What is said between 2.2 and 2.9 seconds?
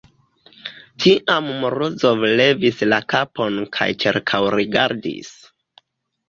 levis